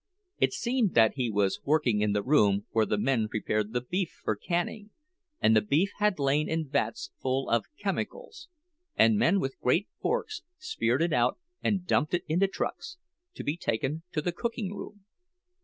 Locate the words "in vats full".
6.49-7.47